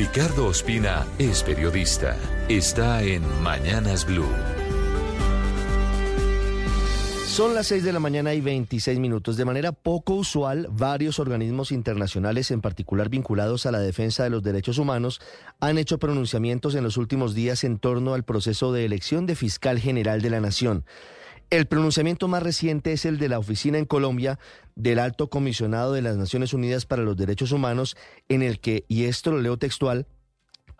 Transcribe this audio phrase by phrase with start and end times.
[0.00, 2.16] Ricardo Ospina es periodista.
[2.48, 4.24] Está en Mañanas Blue.
[7.26, 9.36] Son las 6 de la mañana y 26 minutos.
[9.36, 14.42] De manera poco usual, varios organismos internacionales, en particular vinculados a la defensa de los
[14.42, 15.20] derechos humanos,
[15.60, 19.78] han hecho pronunciamientos en los últimos días en torno al proceso de elección de fiscal
[19.78, 20.86] general de la Nación.
[21.50, 24.38] El pronunciamiento más reciente es el de la oficina en Colombia
[24.76, 27.96] del Alto Comisionado de las Naciones Unidas para los Derechos Humanos,
[28.28, 30.06] en el que, y esto lo leo textual,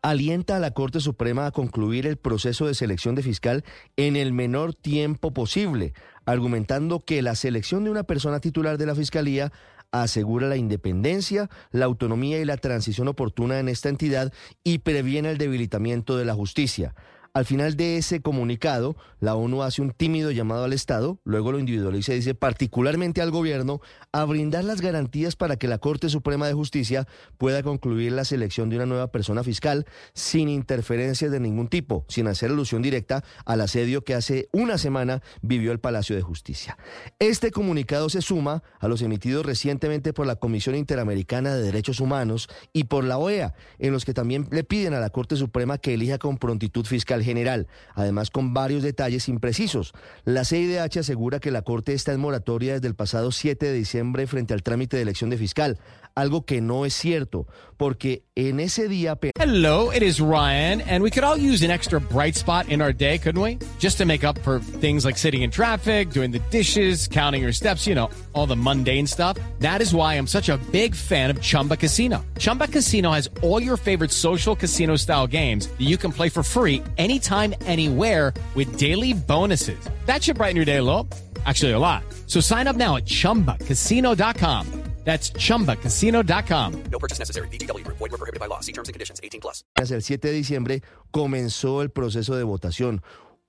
[0.00, 3.64] alienta a la Corte Suprema a concluir el proceso de selección de fiscal
[3.96, 5.92] en el menor tiempo posible,
[6.24, 9.52] argumentando que la selección de una persona titular de la Fiscalía
[9.90, 15.38] asegura la independencia, la autonomía y la transición oportuna en esta entidad y previene el
[15.38, 16.94] debilitamiento de la justicia.
[17.32, 21.60] Al final de ese comunicado, la ONU hace un tímido llamado al Estado, luego lo
[21.60, 26.48] individualiza y dice particularmente al gobierno a brindar las garantías para que la Corte Suprema
[26.48, 27.06] de Justicia
[27.38, 32.26] pueda concluir la selección de una nueva persona fiscal sin interferencias de ningún tipo, sin
[32.26, 36.78] hacer alusión directa al asedio que hace una semana vivió el Palacio de Justicia.
[37.20, 42.48] Este comunicado se suma a los emitidos recientemente por la Comisión Interamericana de Derechos Humanos
[42.72, 45.94] y por la OEA, en los que también le piden a la Corte Suprema que
[45.94, 49.92] elija con prontitud fiscal general, además con varios detalles imprecisos.
[50.24, 54.26] La CIDH asegura que la Corte está en moratoria desde el pasado 7 de diciembre
[54.26, 55.78] frente al trámite de elección de fiscal,
[56.14, 59.18] algo que no es cierto, porque en ese día...
[59.38, 62.92] Hello, it is Ryan, and we could all use an extra bright spot in our
[62.92, 63.58] day, couldn't we?
[63.78, 67.52] Just to make up for things like sitting in traffic, doing the dishes, counting your
[67.52, 69.38] steps, you know, all the mundane stuff.
[69.60, 72.24] That is why I'm such a big fan of Chumba Casino.
[72.38, 76.42] Chumba Casino has all your favorite social casino style games that you can play for
[76.42, 79.78] free anytime, anywhere with daily bonuses.
[80.06, 81.08] That should brighten your day a little.
[81.46, 82.02] Actually, a lot.
[82.26, 84.66] So sign up now at chumbacasino.com.
[85.02, 86.82] That's chumbacasino.com.
[86.92, 87.48] No purchase necessary.
[87.48, 87.84] BGW.
[87.86, 88.60] Void were prohibited by law.
[88.60, 89.18] See terms and conditions.
[89.24, 89.64] 18 plus.
[89.76, 93.02] El 7 de diciembre comenzó el proceso de votación.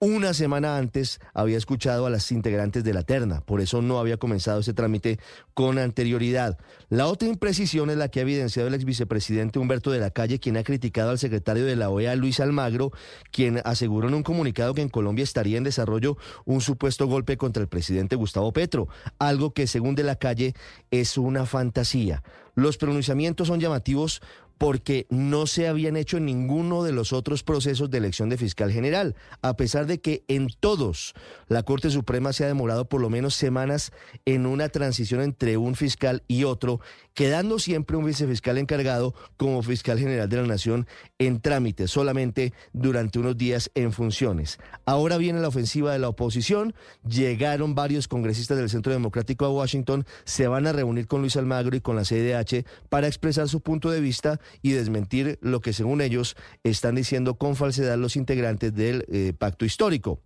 [0.03, 4.17] Una semana antes había escuchado a las integrantes de la terna, por eso no había
[4.17, 5.19] comenzado ese trámite
[5.53, 6.57] con anterioridad.
[6.89, 10.39] La otra imprecisión es la que ha evidenciado el ex vicepresidente Humberto de la Calle,
[10.39, 12.91] quien ha criticado al secretario de la OEA, Luis Almagro,
[13.29, 17.61] quien aseguró en un comunicado que en Colombia estaría en desarrollo un supuesto golpe contra
[17.61, 18.87] el presidente Gustavo Petro,
[19.19, 20.55] algo que según de la Calle
[20.89, 22.23] es una fantasía.
[22.55, 24.23] Los pronunciamientos son llamativos
[24.61, 29.15] porque no se habían hecho ninguno de los otros procesos de elección de fiscal general,
[29.41, 31.15] a pesar de que en todos
[31.47, 33.91] la Corte Suprema se ha demorado por lo menos semanas
[34.23, 36.79] en una transición entre un fiscal y otro,
[37.15, 40.85] quedando siempre un vicefiscal encargado como fiscal general de la Nación
[41.17, 44.59] en trámite, solamente durante unos días en funciones.
[44.85, 50.05] Ahora viene la ofensiva de la oposición, llegaron varios congresistas del Centro Democrático a Washington,
[50.23, 53.89] se van a reunir con Luis Almagro y con la CDH para expresar su punto
[53.89, 59.05] de vista y desmentir lo que según ellos están diciendo con falsedad los integrantes del
[59.11, 60.21] eh, pacto histórico.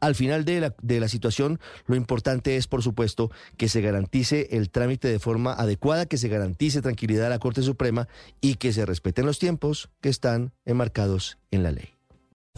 [0.00, 4.48] Al final de la, de la situación, lo importante es, por supuesto, que se garantice
[4.52, 8.06] el trámite de forma adecuada, que se garantice tranquilidad a la Corte Suprema
[8.40, 11.98] y que se respeten los tiempos que están enmarcados en la ley.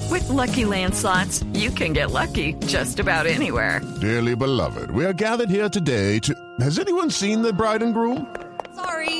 [0.08, 3.80] With lucky landslots, you can get lucky just about anywhere.
[4.00, 6.34] Dearly beloved, we are gathered here today to.
[6.60, 8.26] Has anyone seen the bride and groom?
[8.74, 9.19] Sorry,